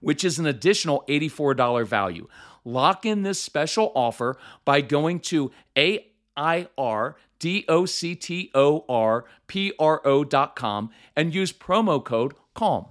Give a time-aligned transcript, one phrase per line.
[0.00, 2.28] which is an additional $84 value.
[2.64, 8.50] Lock in this special offer by going to a i r d o c t
[8.54, 12.86] o r p r o dot com and use promo code CALM.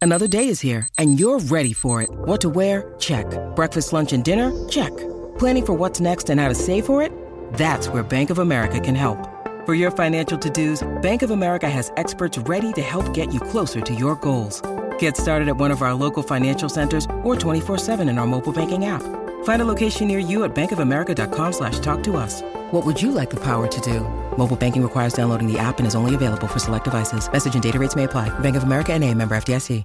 [0.00, 2.10] Another day is here, and you're ready for it.
[2.10, 2.92] What to wear?
[2.98, 3.26] Check.
[3.54, 4.50] Breakfast, lunch, and dinner?
[4.68, 4.90] Check.
[5.38, 7.12] Planning for what's next and how to save for it?
[7.54, 9.31] That's where Bank of America can help.
[9.64, 13.80] For your financial to-dos, Bank of America has experts ready to help get you closer
[13.80, 14.60] to your goals.
[14.98, 18.86] Get started at one of our local financial centers or 24-7 in our mobile banking
[18.86, 19.04] app.
[19.44, 22.42] Find a location near you at bankofamerica.com slash talk to us.
[22.72, 24.00] What would you like the power to do?
[24.36, 27.30] Mobile banking requires downloading the app and is only available for select devices.
[27.30, 28.36] Message and data rates may apply.
[28.40, 29.84] Bank of America and a member FDIC.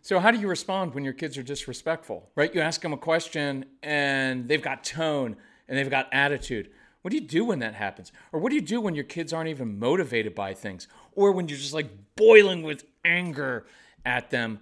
[0.00, 2.54] So, how do you respond when your kids are disrespectful, right?
[2.54, 5.36] You ask them a question and they've got tone
[5.68, 6.70] and they've got attitude.
[7.04, 8.12] What do you do when that happens?
[8.32, 10.88] Or what do you do when your kids aren't even motivated by things?
[11.12, 13.66] Or when you're just like boiling with anger
[14.06, 14.60] at them?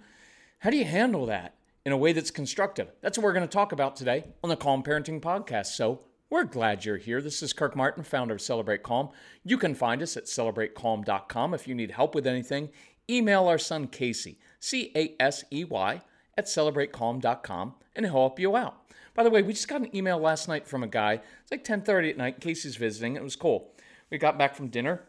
[0.59, 2.91] How do you handle that in a way that's constructive?
[2.99, 5.67] That's what we're going to talk about today on the Calm Parenting Podcast.
[5.67, 7.21] So, we're glad you're here.
[7.21, 9.07] This is Kirk Martin, founder of Celebrate Calm.
[9.45, 11.53] You can find us at celebratecalm.com.
[11.53, 12.71] If you need help with anything,
[13.09, 16.01] email our son Casey C A S E Y,
[16.37, 18.77] at celebratecalm.com, and help you out.
[19.13, 21.21] By the way, we just got an email last night from a guy.
[21.41, 22.41] It's like 10:30 at night.
[22.41, 23.15] Casey's visiting.
[23.15, 23.71] It was cool.
[24.09, 25.03] We got back from dinner.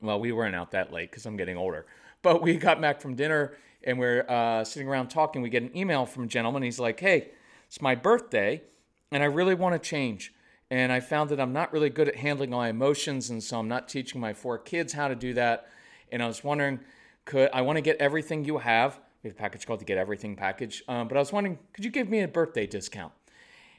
[0.00, 1.86] Well, we weren't out that late because I'm getting older.
[2.22, 5.42] But we got back from dinner and we're uh, sitting around talking.
[5.42, 6.62] We get an email from a gentleman.
[6.62, 7.30] He's like, "Hey,
[7.66, 8.62] it's my birthday,
[9.10, 10.32] and I really want to change."
[10.70, 13.68] And I found that I'm not really good at handling my emotions, and so I'm
[13.68, 15.68] not teaching my four kids how to do that.
[16.10, 16.80] And I was wondering,
[17.24, 18.98] could I want to get everything you have?
[19.24, 20.84] We have a package called the Get Everything package.
[20.86, 23.12] Um, but I was wondering, could you give me a birthday discount?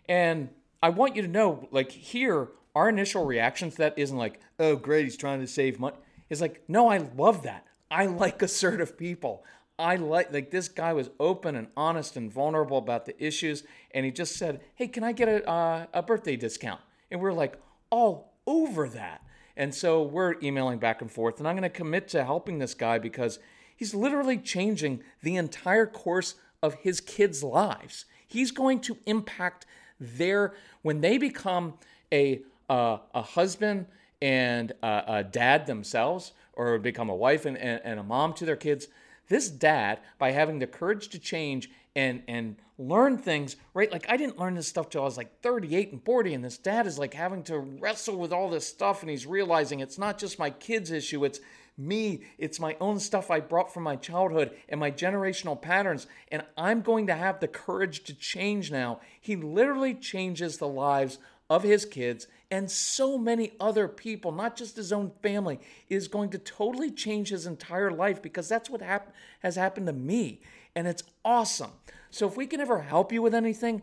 [0.09, 0.49] And
[0.81, 4.75] I want you to know, like here, our initial reaction to that isn't like, oh,
[4.75, 5.97] great, he's trying to save money.
[6.31, 7.67] It's like, no, I love that.
[7.91, 9.43] I like assertive people.
[9.77, 14.05] I like like this guy was open and honest and vulnerable about the issues, and
[14.05, 16.79] he just said, "Hey, can I get a uh, a birthday discount?"
[17.11, 19.21] And we're like all over that.
[19.57, 22.73] And so we're emailing back and forth, and I'm going to commit to helping this
[22.73, 23.39] guy because
[23.75, 28.05] he's literally changing the entire course of his kids' lives.
[28.27, 29.65] He's going to impact
[29.99, 31.75] their when they become
[32.11, 33.85] a uh, a husband
[34.21, 38.45] and a, a, dad themselves, or become a wife and, and, and a mom to
[38.45, 38.87] their kids.
[39.27, 43.91] This dad, by having the courage to change and and learn things, right?
[43.91, 46.57] Like I didn't learn this stuff till I was like 38 and 40, and this
[46.57, 50.17] dad is like having to wrestle with all this stuff, and he's realizing it's not
[50.17, 51.39] just my kids' issue, it's
[51.77, 56.43] me, it's my own stuff I brought from my childhood and my generational patterns, and
[56.57, 59.01] I'm going to have the courage to change now.
[59.19, 61.17] He literally changes the lives
[61.49, 65.59] of his kids and so many other people, not just his own family,
[65.89, 69.93] is going to totally change his entire life because that's what hap- has happened to
[69.93, 70.41] me.
[70.75, 71.71] And it's awesome.
[72.11, 73.81] So if we can ever help you with anything,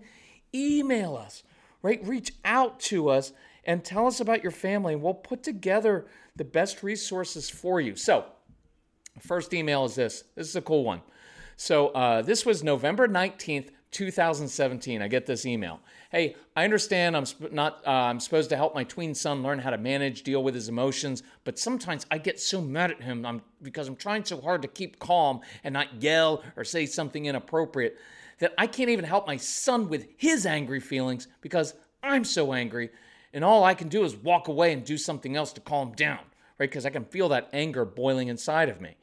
[0.55, 1.43] email us,
[1.83, 2.01] right?
[2.07, 3.33] Reach out to us
[3.65, 6.07] and tell us about your family, and we'll put together
[6.37, 7.97] the best resources for you.
[7.97, 8.25] So,
[9.21, 10.25] first email is this.
[10.35, 11.03] This is a cool one.
[11.57, 15.03] So, uh, this was November 19th, 2017.
[15.03, 15.81] I get this email.
[16.11, 19.59] Hey, I understand I'm sp- not uh, I'm supposed to help my tween son learn
[19.59, 23.25] how to manage, deal with his emotions, but sometimes I get so mad at him
[23.25, 27.27] I'm, because I'm trying so hard to keep calm and not yell or say something
[27.27, 27.99] inappropriate
[28.39, 32.91] that I can't even help my son with his angry feelings because I'm so angry,
[33.33, 36.21] and all I can do is walk away and do something else to calm down,
[36.59, 36.69] right?
[36.71, 38.97] Because I can feel that anger boiling inside of me.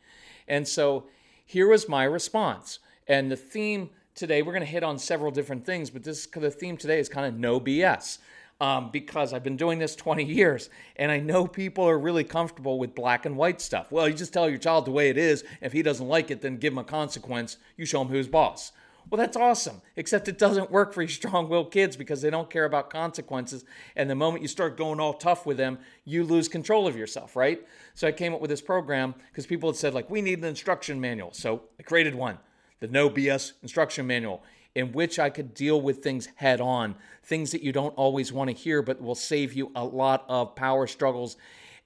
[0.47, 1.05] And so
[1.45, 2.79] here was my response.
[3.07, 6.51] And the theme today, we're going to hit on several different things, but this the
[6.51, 8.19] theme today is kind of no BS.
[8.61, 12.77] um, because I've been doing this 20 years and I know people are really comfortable
[12.77, 13.91] with black and white stuff.
[13.91, 15.43] Well, you just tell your child the way it is.
[15.61, 17.57] If he doesn't like it, then give him a consequence.
[17.77, 18.71] You show him who's boss.
[19.09, 22.49] Well, that's awesome, except it doesn't work for your strong willed kids because they don't
[22.49, 23.65] care about consequences.
[23.95, 27.35] And the moment you start going all tough with them, you lose control of yourself,
[27.35, 27.65] right?
[27.95, 30.45] So I came up with this program because people had said, like, we need an
[30.45, 31.33] instruction manual.
[31.33, 32.37] So I created one
[32.81, 34.43] the No BS instruction manual
[34.75, 38.49] in which I could deal with things head on, things that you don't always want
[38.49, 41.35] to hear, but will save you a lot of power struggles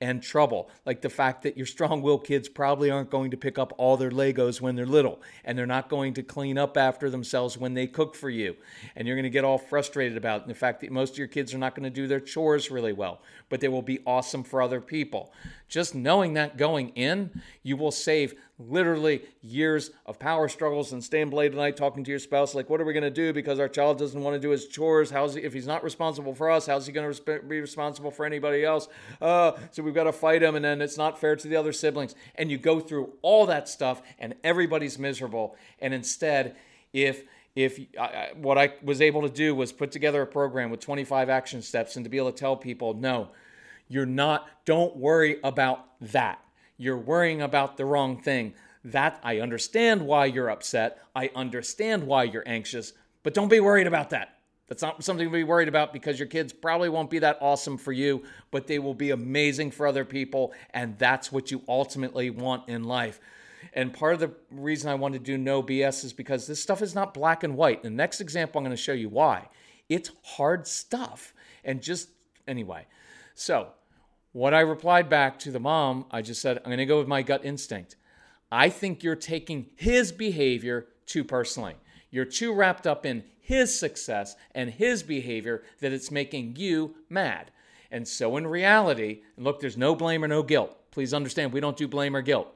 [0.03, 0.69] and trouble.
[0.85, 3.95] Like the fact that your strong willed kids probably aren't going to pick up all
[3.95, 7.73] their Legos when they're little, and they're not going to clean up after themselves when
[7.73, 8.57] they cook for you.
[8.97, 10.47] And you're going to get all frustrated about it.
[10.47, 12.91] the fact that most of your kids are not going to do their chores really
[12.91, 15.31] well, but they will be awesome for other people.
[15.69, 21.31] Just knowing that going in, you will save literally years of power struggles and staying
[21.31, 22.53] late at night talking to your spouse.
[22.53, 23.33] Like what are we going to do?
[23.33, 25.09] Because our child doesn't want to do his chores.
[25.09, 28.25] How's he if he's not responsible for us how's he going to be responsible for
[28.25, 28.87] anybody else?
[29.21, 31.73] Uh, so we've got to fight him and then it's not fair to the other
[31.73, 32.15] siblings.
[32.35, 35.55] And you go through all that stuff and everybody's miserable.
[35.79, 36.55] And instead
[36.93, 37.23] if
[37.55, 41.29] if uh, what I was able to do was put together a program with 25
[41.29, 43.29] action steps and to be able to tell people no
[43.87, 46.42] you're not don't worry about that
[46.77, 48.53] you're worrying about the wrong thing.
[48.85, 50.99] That I understand why you're upset.
[51.15, 52.93] I understand why you're anxious,
[53.23, 54.39] but don't be worried about that.
[54.67, 57.77] That's not something to be worried about because your kids probably won't be that awesome
[57.77, 60.53] for you, but they will be amazing for other people.
[60.71, 63.19] And that's what you ultimately want in life.
[63.73, 66.81] And part of the reason I want to do no BS is because this stuff
[66.81, 67.83] is not black and white.
[67.83, 69.47] The next example, I'm going to show you why.
[69.89, 71.33] It's hard stuff.
[71.63, 72.09] And just
[72.47, 72.87] anyway.
[73.35, 73.69] So,
[74.33, 77.07] what I replied back to the mom, I just said, I'm going to go with
[77.07, 77.95] my gut instinct.
[78.51, 81.75] I think you're taking his behavior too personally.
[82.11, 87.51] You're too wrapped up in his success and his behavior that it's making you mad.
[87.91, 90.75] And so, in reality, and look, there's no blame or no guilt.
[90.91, 92.47] Please understand, we don't do blame or guilt.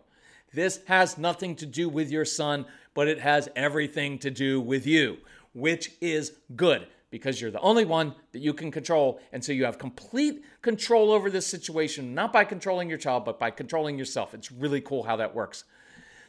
[0.54, 2.66] This has nothing to do with your son,
[2.96, 5.18] but it has everything to do with you,
[5.54, 9.20] which is good because you're the only one that you can control.
[9.32, 13.40] And so you have complete control over this situation, not by controlling your child, but
[13.40, 14.34] by controlling yourself.
[14.34, 15.64] It's really cool how that works.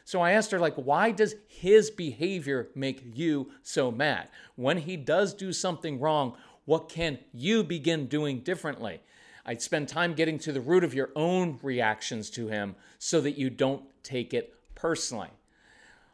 [0.05, 4.29] So I asked her, like, why does his behavior make you so mad?
[4.55, 6.35] When he does do something wrong,
[6.65, 9.01] what can you begin doing differently?
[9.45, 13.37] I'd spend time getting to the root of your own reactions to him so that
[13.37, 15.29] you don't take it personally.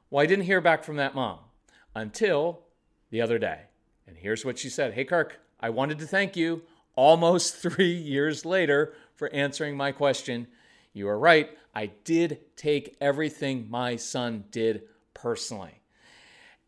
[0.09, 1.39] Well, I didn't hear back from that mom
[1.93, 2.61] until
[3.11, 3.61] the other day.
[4.07, 6.63] And here's what she said Hey, Kirk, I wanted to thank you
[6.95, 10.47] almost three years later for answering my question.
[10.93, 11.49] You are right.
[11.73, 15.81] I did take everything my son did personally.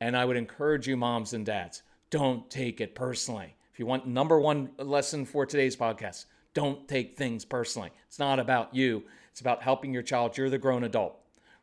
[0.02, 3.56] And I would encourage you, moms and dads, don't take it personally.
[3.72, 7.92] If you want number one lesson for today's podcast, don't take things personally.
[8.08, 9.04] It's not about you.
[9.32, 10.38] It's about helping your child.
[10.38, 11.16] You're the grown adult,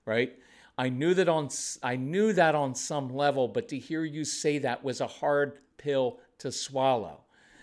[0.07, 0.33] right?
[0.77, 1.49] I knew that on
[1.83, 5.59] I knew that on some level, but to hear you say that was a hard
[5.77, 7.21] pill to swallow.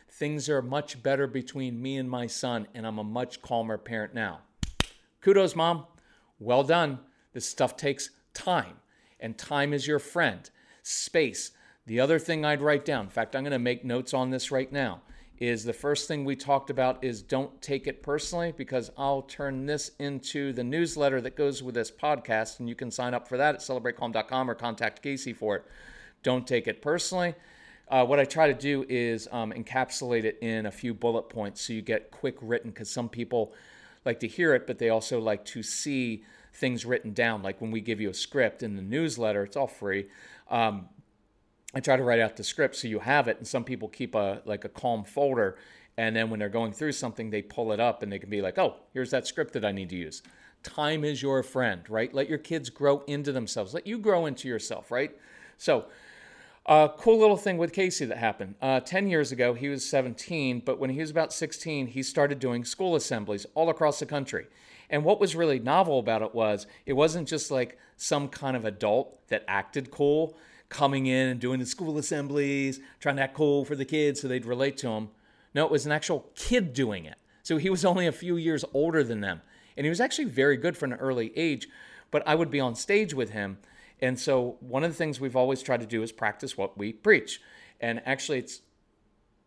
[0.10, 4.14] Things are much better between me and my son, and I'm a much calmer parent
[4.14, 4.42] now.
[5.22, 5.86] Kudos, mom.
[6.40, 7.00] Well done.
[7.34, 8.76] This stuff takes time,
[9.20, 10.50] and time is your friend.
[10.84, 11.52] Space.
[11.86, 14.52] The other thing I'd write down, in fact, I'm going to make notes on this
[14.52, 15.02] right now,
[15.40, 19.66] is the first thing we talked about is don't take it personally because I'll turn
[19.66, 23.38] this into the newsletter that goes with this podcast, and you can sign up for
[23.38, 25.66] that at celebratecalm.com or contact Casey for it.
[26.22, 27.34] Don't take it personally.
[27.92, 31.60] Uh, what I try to do is um, encapsulate it in a few bullet points
[31.60, 33.54] so you get quick written because some people
[34.06, 37.44] like to hear it, but they also like to see things written down.
[37.44, 40.08] Like when we give you a script in the newsletter, it's all free.
[40.50, 40.88] Um,
[41.74, 44.16] I try to write out the script so you have it, and some people keep
[44.16, 45.58] a like a calm folder,
[45.98, 48.42] and then when they're going through something, they pull it up and they can be
[48.42, 50.22] like, "Oh, here's that script that I need to use."
[50.64, 52.14] Time is your friend, right?
[52.14, 53.74] Let your kids grow into themselves.
[53.74, 55.18] Let you grow into yourself, right?
[55.58, 55.86] So
[56.72, 58.56] uh, cool little thing with Casey that happened.
[58.62, 62.40] Uh, 10 years ago, he was 17, but when he was about 16, he started
[62.40, 64.48] doing school assemblies all across the country.
[64.90, 68.64] And what was really novel about it was it wasn't just like some kind of
[68.64, 70.38] adult that acted cool
[70.70, 74.30] coming in and doing the school assemblies, trying to act cool for the kids so
[74.30, 75.10] they'd relate to him.
[75.54, 77.18] No, it was an actual kid doing it.
[77.44, 79.42] So he was only a few years older than them.
[79.76, 81.68] And he was actually very good for an early age,
[82.12, 83.58] but I would be on stage with him
[84.02, 86.92] and so, one of the things we've always tried to do is practice what we
[86.92, 87.40] preach.
[87.80, 88.62] And actually, it's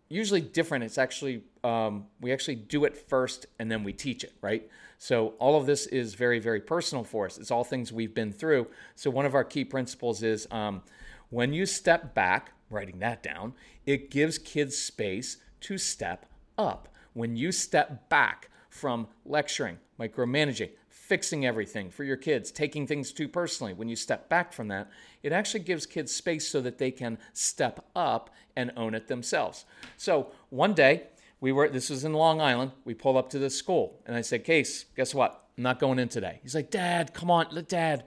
[0.08, 0.84] usually different.
[0.84, 4.68] It's actually, um, we actually do it first and then we teach it, right?
[4.98, 7.36] So, all of this is very, very personal for us.
[7.36, 8.68] It's all things we've been through.
[8.94, 10.82] So, one of our key principles is um,
[11.30, 13.54] when you step back, writing that down,
[13.86, 16.88] it gives kids space to step up.
[17.12, 20.70] When you step back from lecturing, micromanaging,
[21.06, 24.88] fixing everything for your kids, taking things too personally, when you step back from that,
[25.22, 29.66] it actually gives kids space so that they can step up and own it themselves.
[29.98, 31.04] So one day,
[31.40, 32.72] we were this was in Long Island.
[32.86, 35.44] We pulled up to the school and I said, Case, guess what?
[35.58, 36.40] I'm not going in today.
[36.42, 38.04] He's like, Dad, come on, Dad,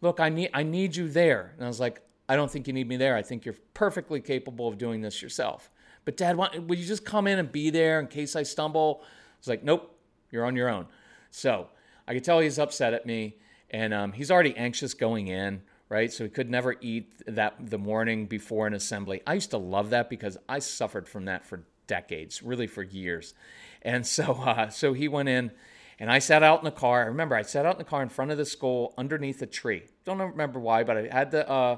[0.00, 1.52] look, I need I need you there.
[1.56, 3.16] And I was like, I don't think you need me there.
[3.16, 5.70] I think you're perfectly capable of doing this yourself.
[6.06, 9.00] But Dad, why, would you just come in and be there in case I stumble?
[9.02, 9.06] I
[9.40, 9.94] was like, Nope,
[10.30, 10.86] you're on your own.
[11.30, 11.68] So
[12.10, 13.36] I could tell he's upset at me,
[13.70, 16.12] and um, he's already anxious going in, right?
[16.12, 19.22] So he could never eat that the morning before an assembly.
[19.28, 23.32] I used to love that because I suffered from that for decades, really for years.
[23.82, 25.52] And so, uh, so he went in,
[26.00, 27.04] and I sat out in the car.
[27.04, 29.46] I remember I sat out in the car in front of the school underneath a
[29.46, 29.84] tree.
[30.04, 31.76] Don't remember why, but I had the uh,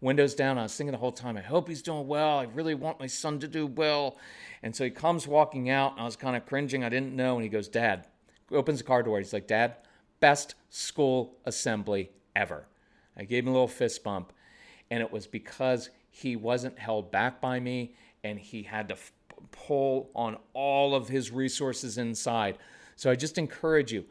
[0.00, 0.56] windows down.
[0.56, 2.38] I was thinking the whole time, I hope he's doing well.
[2.38, 4.16] I really want my son to do well.
[4.62, 6.84] And so he comes walking out, and I was kind of cringing.
[6.84, 7.34] I didn't know.
[7.34, 8.06] And he goes, Dad,
[8.50, 9.18] opens the car door.
[9.18, 9.76] He's like, Dad,
[10.20, 12.66] best school assembly ever.
[13.16, 14.32] I gave him a little fist bump,
[14.90, 19.12] and it was because he wasn't held back by me and he had to f-
[19.50, 22.56] pull on all of his resources inside.
[22.94, 24.04] So I just encourage you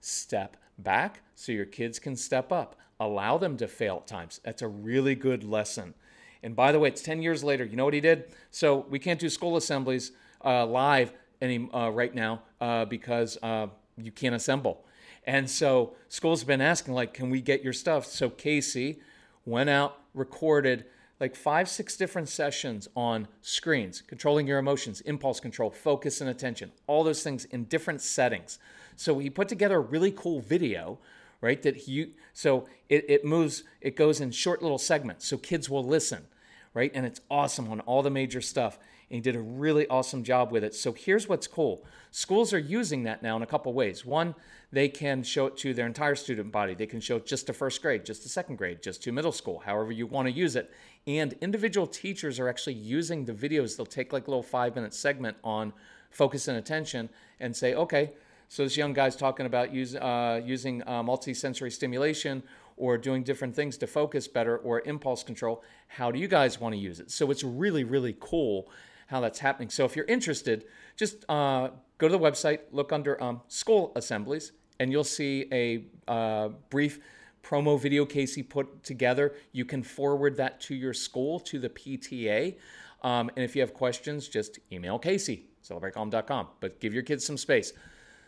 [0.00, 2.76] step back so your kids can step up.
[3.00, 4.40] Allow them to fail at times.
[4.44, 5.94] That's a really good lesson.
[6.42, 7.64] And by the way, it's 10 years later.
[7.64, 8.32] You know what he did?
[8.50, 10.12] So we can't do school assemblies
[10.44, 13.66] uh, live any uh, right now uh, because uh,
[13.96, 14.84] you can't assemble.
[15.24, 18.06] And so schools been asking, like, can we get your stuff?
[18.06, 19.00] So Casey
[19.44, 20.84] went out, recorded
[21.20, 26.70] like five, six different sessions on screens, controlling your emotions, impulse control, focus and attention,
[26.86, 28.58] all those things in different settings.
[28.96, 30.98] So he put together a really cool video,
[31.40, 31.60] right?
[31.62, 35.84] That he, so it, it moves, it goes in short little segments so kids will
[35.84, 36.24] listen,
[36.72, 36.92] right?
[36.94, 38.78] And it's awesome on all the major stuff.
[39.10, 40.74] And he did a really awesome job with it.
[40.74, 44.04] So here's what's cool schools are using that now in a couple ways.
[44.04, 44.34] One,
[44.70, 46.74] they can show it to their entire student body.
[46.74, 49.32] They can show it just to first grade, just to second grade, just to middle
[49.32, 50.70] school, however you want to use it.
[51.06, 53.76] And individual teachers are actually using the videos.
[53.76, 55.72] They'll take like a little five minute segment on
[56.10, 57.08] focus and attention
[57.40, 58.12] and say, okay,
[58.48, 62.42] so this young guy's talking about use, uh, using uh, multisensory stimulation
[62.78, 65.62] or doing different things to focus better or impulse control.
[65.88, 67.10] How do you guys want to use it?
[67.10, 68.70] So it's really, really cool
[69.08, 69.70] how that's happening.
[69.70, 70.64] So if you're interested,
[70.96, 75.84] just uh, go to the website, look under um, school assemblies, and you'll see a
[76.10, 77.00] uh, brief
[77.42, 79.34] promo video Casey put together.
[79.52, 82.56] You can forward that to your school, to the PTA.
[83.02, 86.48] Um, and if you have questions, just email Casey, celebratecalm.com.
[86.60, 87.72] But give your kids some space.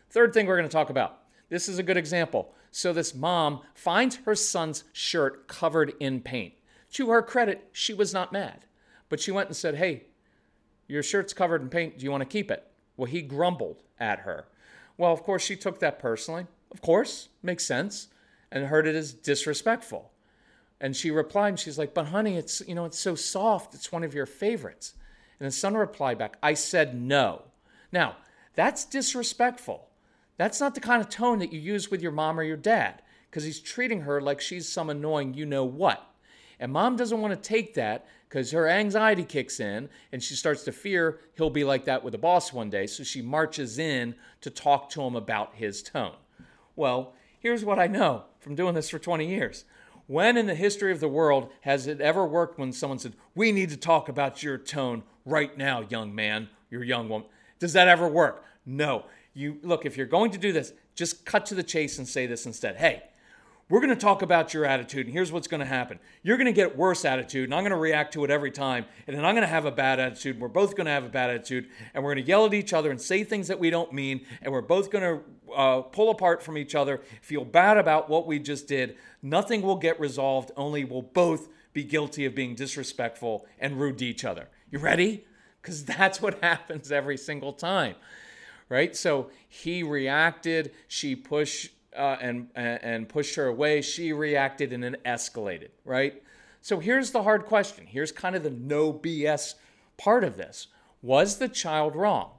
[0.08, 1.18] Third thing we're going to talk about
[1.50, 2.54] this is a good example.
[2.70, 6.54] So, this mom finds her son's shirt covered in paint.
[6.92, 8.64] To her credit, she was not mad,
[9.08, 10.04] but she went and said, Hey,
[10.90, 11.98] your shirt's covered in paint.
[11.98, 12.66] Do you want to keep it?
[12.96, 14.46] Well, he grumbled at her.
[14.98, 16.46] Well, of course, she took that personally.
[16.70, 18.08] Of course, makes sense
[18.50, 20.10] and heard it as disrespectful.
[20.80, 24.04] And she replied, she's like, But honey, it's you know, it's so soft, it's one
[24.04, 24.94] of your favorites.
[25.38, 27.44] And the son replied back, I said no.
[27.92, 28.16] Now,
[28.54, 29.88] that's disrespectful.
[30.36, 33.02] That's not the kind of tone that you use with your mom or your dad,
[33.30, 36.06] because he's treating her like she's some annoying you know what.
[36.58, 40.62] And mom doesn't want to take that because her anxiety kicks in and she starts
[40.62, 42.86] to fear he'll be like that with the boss one day.
[42.86, 46.14] So she marches in to talk to him about his tone.
[46.76, 49.64] Well, here's what I know from doing this for 20 years.
[50.06, 53.50] When in the history of the world has it ever worked when someone said, We
[53.50, 57.28] need to talk about your tone right now, young man, your young woman?
[57.58, 58.44] Does that ever work?
[58.64, 59.06] No.
[59.34, 62.26] You look, if you're going to do this, just cut to the chase and say
[62.26, 62.76] this instead.
[62.76, 63.02] Hey,
[63.70, 66.00] we're going to talk about your attitude, and here's what's going to happen.
[66.24, 68.84] You're going to get worse attitude, and I'm going to react to it every time,
[69.06, 70.34] and then I'm going to have a bad attitude.
[70.34, 72.52] And we're both going to have a bad attitude, and we're going to yell at
[72.52, 75.80] each other and say things that we don't mean, and we're both going to uh,
[75.82, 78.96] pull apart from each other, feel bad about what we just did.
[79.22, 84.04] Nothing will get resolved, only we'll both be guilty of being disrespectful and rude to
[84.04, 84.48] each other.
[84.72, 85.24] You ready?
[85.62, 87.94] Because that's what happens every single time,
[88.68, 88.96] right?
[88.96, 93.82] So he reacted, she pushed uh, and, and pushed her away.
[93.82, 96.22] She reacted and it escalated, right?
[96.60, 97.86] So here's the hard question.
[97.86, 99.54] Here's kind of the no BS
[99.96, 100.68] part of this.
[101.02, 102.32] Was the child wrong?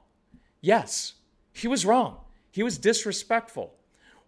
[0.60, 1.14] Yes,
[1.52, 2.18] he was wrong.
[2.50, 3.74] He was disrespectful.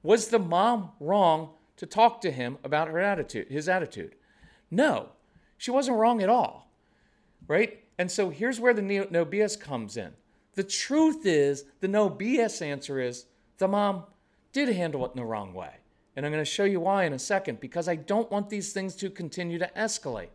[0.03, 4.17] Was the mom wrong to talk to him about her attitude, his attitude?
[4.71, 5.11] No,
[5.57, 6.71] she wasn't wrong at all.
[7.47, 7.85] Right?
[7.99, 10.13] And so here's where the no BS comes in.
[10.55, 13.27] The truth is, the no BS answer is
[13.59, 14.05] the mom
[14.55, 15.75] did handle it in the wrong way.
[16.17, 18.73] And I'm going to show you why in a second because I don't want these
[18.73, 20.29] things to continue to escalate.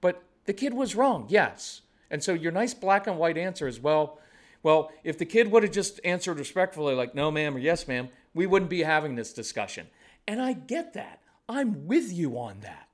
[0.00, 1.82] But the kid was wrong, yes.
[2.10, 4.18] And so your nice black and white answer is well,
[4.62, 8.08] well, if the kid would have just answered respectfully, like no, ma'am, or yes, ma'am,
[8.34, 9.86] we wouldn't be having this discussion.
[10.26, 11.20] And I get that.
[11.48, 12.88] I'm with you on that.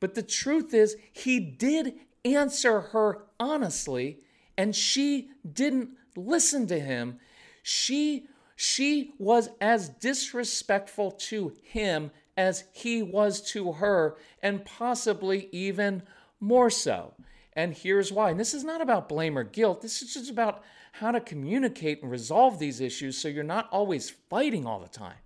[0.00, 1.94] But the truth is, he did
[2.24, 4.20] answer her honestly,
[4.56, 7.18] and she didn't listen to him.
[7.62, 16.02] She she was as disrespectful to him as he was to her, and possibly even
[16.40, 17.14] more so.
[17.52, 18.30] And here's why.
[18.30, 19.80] And this is not about blame or guilt.
[19.80, 24.10] This is just about how to communicate and resolve these issues so you're not always
[24.10, 25.16] fighting all the time.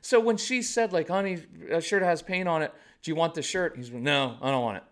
[0.00, 3.34] So when she said, like, honey, a shirt has paint on it, do you want
[3.34, 3.74] the shirt?
[3.76, 4.84] He's like, no, I don't want it.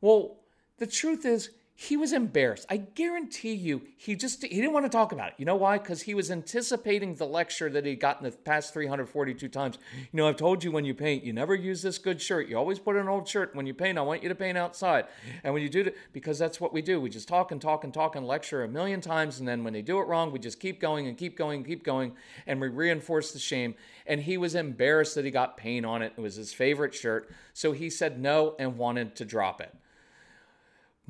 [0.00, 0.36] Well,
[0.78, 2.66] the truth is, he was embarrassed.
[2.68, 5.34] I guarantee you, he just he didn't want to talk about it.
[5.38, 5.78] You know why?
[5.78, 9.78] Because he was anticipating the lecture that he'd gotten the past 342 times.
[9.94, 12.48] You know, I've told you when you paint, you never use this good shirt.
[12.48, 13.54] You always put an old shirt.
[13.54, 15.04] When you paint, I want you to paint outside.
[15.44, 17.00] And when you do it, because that's what we do.
[17.00, 19.72] We just talk and talk and talk and lecture a million times, and then when
[19.72, 22.10] they do it wrong, we just keep going and keep going and keep going,
[22.48, 23.76] and we reinforce the shame.
[24.04, 26.12] And he was embarrassed that he got paint on it.
[26.16, 29.72] It was his favorite shirt, so he said no and wanted to drop it.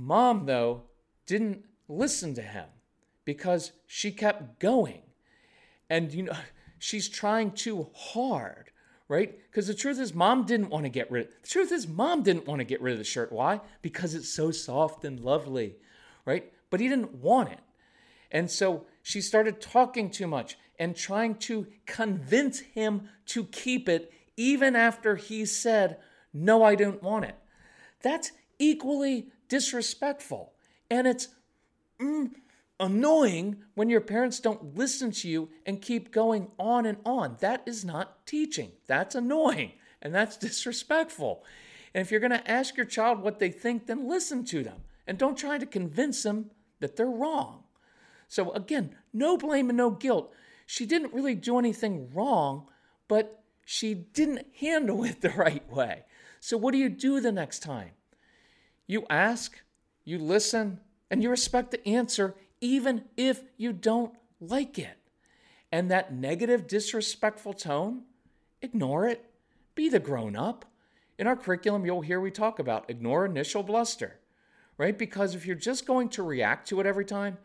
[0.01, 0.85] Mom, though,
[1.27, 2.67] didn't listen to him
[3.25, 5.03] because she kept going.
[5.91, 6.37] And, you know,
[6.79, 8.71] she's trying too hard,
[9.09, 9.37] right?
[9.51, 12.23] Because the truth is, mom didn't want to get rid of The truth is, mom
[12.23, 13.33] didn't want to get rid of the shirt.
[13.33, 13.61] Why?
[13.83, 15.77] Because it's so soft and lovely,
[16.25, 16.51] right?
[16.71, 17.59] But he didn't want it.
[18.31, 24.13] And so she started talking too much and trying to convince him to keep it,
[24.37, 25.99] even after he said,
[26.33, 27.35] No, I don't want it.
[28.03, 30.53] That's equally disrespectful.
[30.91, 31.29] And it's
[32.01, 32.31] mm,
[32.81, 37.37] annoying when your parents don't listen to you and keep going on and on.
[37.41, 38.73] That is not teaching.
[38.87, 41.45] That's annoying and that's disrespectful.
[41.95, 44.83] And if you're going to ask your child what they think, then listen to them
[45.07, 46.51] and don't try to convince them
[46.81, 47.65] that they're wrong.
[48.29, 50.33] So, again, no blame and no guilt.
[50.67, 52.67] She didn't really do anything wrong,
[53.09, 56.05] but she didn't handle it the right way.
[56.41, 57.93] So, what do you do the next time?
[58.89, 59.61] You ask,
[60.05, 60.81] you listen,
[61.11, 64.97] and you respect the answer, even if you don't like it.
[65.71, 68.03] And that negative, disrespectful tone,
[68.63, 69.25] ignore it.
[69.75, 70.65] Be the grown up.
[71.19, 74.19] In our curriculum, you'll hear we talk about ignore initial bluster,
[74.79, 74.97] right?
[74.97, 77.39] Because if you're just going to react to it every time,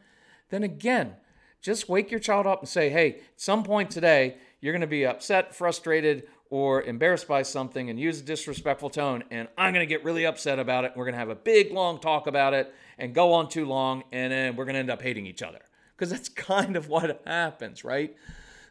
[0.49, 1.15] then again,
[1.61, 4.87] just wake your child up and say, hey, at some point today, you're going to
[4.87, 9.83] be upset, frustrated, or embarrassed by something and use a disrespectful tone, and I'm going
[9.83, 10.91] to get really upset about it.
[10.95, 14.03] We're going to have a big, long talk about it and go on too long,
[14.11, 15.61] and then we're going to end up hating each other.
[15.97, 18.15] Because that's kind of what happens, right?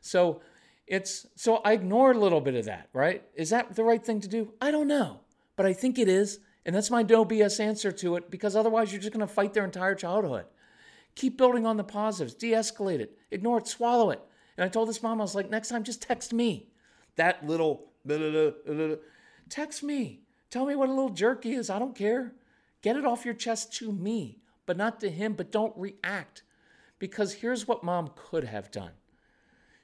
[0.00, 0.42] So
[0.86, 3.24] it's so I ignore a little bit of that, right?
[3.34, 4.52] Is that the right thing to do?
[4.60, 5.18] I don't know,
[5.56, 8.30] but I think it is, and that's my no BS answer to it.
[8.30, 10.44] Because otherwise, you're just going to fight their entire childhood.
[11.16, 14.20] Keep building on the positives, de-escalate it, ignore it, swallow it.
[14.56, 16.68] And I told this mom, I was like, next time, just text me
[17.16, 17.92] that little
[19.48, 20.20] text me.
[20.50, 21.70] Tell me what a little jerk he is.
[21.70, 22.34] I don't care.
[22.82, 25.34] Get it off your chest to me, but not to him.
[25.34, 26.42] But don't react.
[26.98, 28.92] Because here's what mom could have done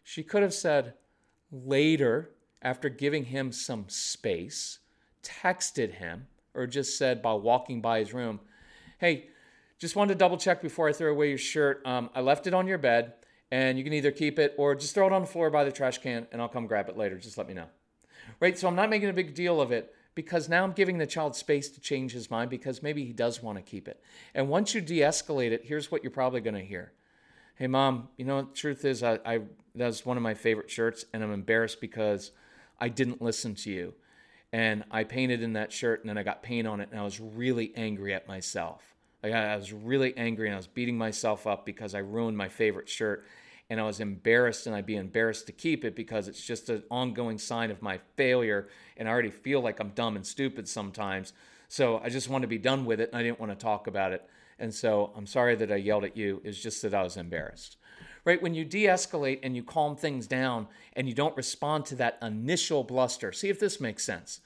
[0.04, 0.94] she could have said
[1.52, 2.30] later,
[2.62, 4.78] after giving him some space,
[5.22, 8.40] texted him, or just said by walking by his room,
[8.98, 9.28] Hey,
[9.78, 11.82] just wanted to double check before I throw away your shirt.
[11.86, 13.12] Um, I left it on your bed
[13.50, 15.72] and you can either keep it or just throw it on the floor by the
[15.72, 17.16] trash can and I'll come grab it later.
[17.18, 17.66] Just let me know.
[18.40, 18.58] Right?
[18.58, 21.34] So I'm not making a big deal of it because now I'm giving the child
[21.36, 24.02] space to change his mind because maybe he does want to keep it.
[24.34, 26.92] And once you de escalate it, here's what you're probably going to hear
[27.58, 29.40] Hey, mom, you know, the truth is, I, I
[29.74, 32.30] that's one of my favorite shirts and I'm embarrassed because
[32.78, 33.94] I didn't listen to you.
[34.52, 37.02] And I painted in that shirt and then I got paint on it and I
[37.02, 38.94] was really angry at myself.
[39.22, 42.48] Like I was really angry and I was beating myself up because I ruined my
[42.48, 43.26] favorite shirt
[43.70, 46.82] and I was embarrassed and I'd be embarrassed to keep it because it's just an
[46.90, 51.32] ongoing sign of my failure and I already feel like I'm dumb and stupid sometimes.
[51.68, 53.86] So I just want to be done with it and I didn't want to talk
[53.86, 54.28] about it.
[54.58, 56.40] And so I'm sorry that I yelled at you.
[56.44, 57.76] It's just that I was embarrassed.
[58.24, 58.42] Right?
[58.42, 62.18] When you de escalate and you calm things down and you don't respond to that
[62.22, 64.40] initial bluster, see if this makes sense.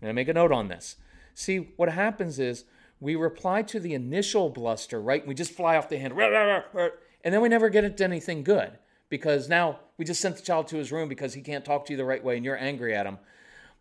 [0.00, 0.96] I'm going to make a note on this.
[1.34, 2.64] See, what happens is
[3.04, 5.26] we reply to the initial bluster, right?
[5.26, 6.18] We just fly off the handle,
[7.22, 8.78] and then we never get into anything good
[9.10, 11.92] because now we just sent the child to his room because he can't talk to
[11.92, 13.18] you the right way and you're angry at him.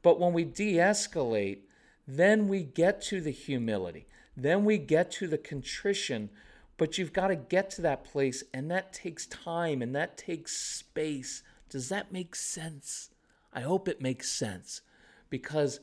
[0.01, 1.59] But when we de escalate,
[2.05, 6.29] then we get to the humility, then we get to the contrition.
[6.75, 10.57] But you've got to get to that place, and that takes time and that takes
[10.57, 11.43] space.
[11.69, 13.09] Does that make sense?
[13.53, 14.81] I hope it makes sense
[15.29, 15.79] because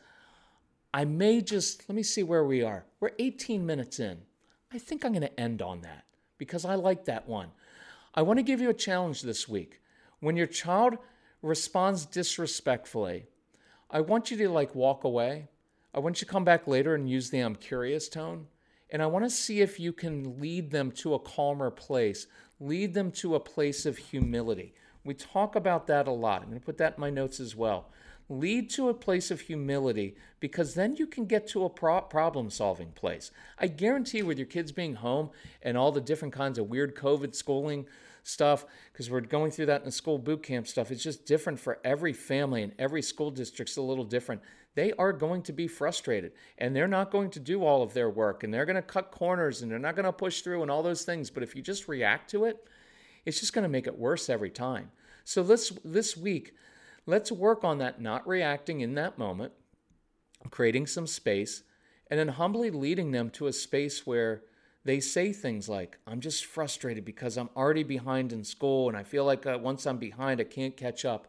[0.92, 2.84] I may just, let me see where we are.
[2.98, 4.18] We're 18 minutes in.
[4.72, 6.04] I think I'm going to end on that
[6.38, 7.48] because I like that one.
[8.14, 9.80] I want to give you a challenge this week.
[10.20, 10.98] When your child
[11.42, 13.26] responds disrespectfully,
[13.90, 15.48] I want you to like walk away.
[15.94, 18.46] I want you to come back later and use the I'm curious tone.
[18.90, 22.26] And I want to see if you can lead them to a calmer place,
[22.58, 24.74] lead them to a place of humility.
[25.04, 26.42] We talk about that a lot.
[26.42, 27.86] I'm going to put that in my notes as well.
[28.30, 32.48] Lead to a place of humility because then you can get to a pro- problem
[32.48, 33.32] solving place.
[33.58, 35.30] I guarantee with your kids being home
[35.62, 37.86] and all the different kinds of weird COVID schooling
[38.22, 41.58] stuff, because we're going through that in the school boot camp stuff, it's just different
[41.58, 44.40] for every family and every school district's a little different.
[44.76, 48.08] They are going to be frustrated and they're not going to do all of their
[48.08, 50.70] work and they're going to cut corners and they're not going to push through and
[50.70, 51.30] all those things.
[51.30, 52.64] But if you just react to it,
[53.26, 54.92] it's just going to make it worse every time.
[55.24, 56.54] So let's this week,
[57.06, 59.52] let's work on that not reacting in that moment,
[60.50, 61.62] creating some space,
[62.10, 64.42] and then humbly leading them to a space where
[64.84, 69.02] they say things like, I'm just frustrated because I'm already behind in school and I
[69.02, 71.28] feel like uh, once I'm behind, I can't catch up.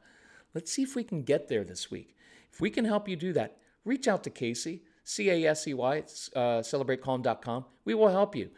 [0.53, 2.15] Let's see if we can get there this week.
[2.51, 5.73] If we can help you do that, reach out to Casey, C A S E
[5.73, 7.65] Y, uh, celebratecalm.com.
[7.85, 8.49] We will help you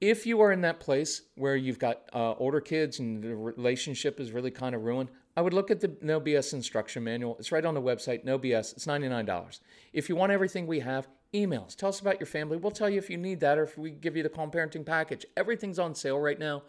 [0.00, 4.20] if you are in that place where you've got uh, older kids and the relationship
[4.20, 7.36] is really kind of ruined, I would look at the No BS instruction manual.
[7.38, 8.72] It's right on the website, No BS.
[8.72, 9.60] It's $99.
[9.92, 11.76] If you want everything we have, emails.
[11.76, 12.56] Tell us about your family.
[12.56, 14.86] We'll tell you if you need that or if we give you the calm parenting
[14.86, 15.26] package.
[15.36, 16.62] Everything's on sale right now.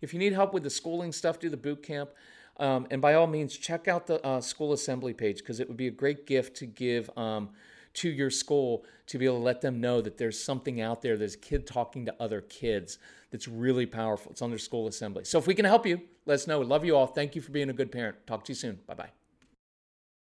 [0.00, 2.10] If you need help with the schooling stuff, do the boot camp.
[2.58, 5.76] Um, and by all means, check out the uh, school assembly page because it would
[5.76, 7.10] be a great gift to give.
[7.16, 7.50] Um,
[7.94, 11.16] to your school to be able to let them know that there's something out there,
[11.16, 12.98] there's a kid talking to other kids
[13.32, 14.30] that's really powerful.
[14.30, 15.24] It's on their school assembly.
[15.24, 16.60] So if we can help you, let us know.
[16.60, 17.06] We Love you all.
[17.06, 18.24] Thank you for being a good parent.
[18.26, 18.78] Talk to you soon.
[18.86, 19.21] Bye bye.